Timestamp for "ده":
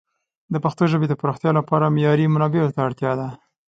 3.19-3.27